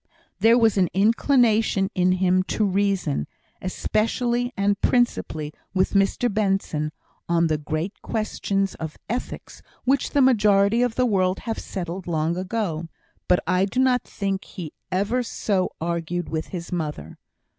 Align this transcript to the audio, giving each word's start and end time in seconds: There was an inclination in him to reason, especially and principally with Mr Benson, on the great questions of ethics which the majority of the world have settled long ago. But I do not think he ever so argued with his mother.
There 0.39 0.57
was 0.57 0.79
an 0.79 0.89
inclination 0.95 1.91
in 1.93 2.13
him 2.13 2.41
to 2.57 2.65
reason, 2.65 3.27
especially 3.61 4.51
and 4.57 4.81
principally 4.81 5.53
with 5.75 5.91
Mr 5.93 6.27
Benson, 6.33 6.91
on 7.29 7.45
the 7.45 7.59
great 7.59 8.01
questions 8.01 8.73
of 8.73 8.97
ethics 9.07 9.61
which 9.83 10.09
the 10.09 10.21
majority 10.23 10.81
of 10.81 10.95
the 10.95 11.05
world 11.05 11.41
have 11.41 11.59
settled 11.59 12.07
long 12.07 12.35
ago. 12.35 12.87
But 13.27 13.41
I 13.45 13.65
do 13.65 13.79
not 13.79 14.01
think 14.03 14.43
he 14.45 14.73
ever 14.91 15.21
so 15.21 15.69
argued 15.79 16.29
with 16.29 16.47
his 16.47 16.71
mother. 16.71 17.19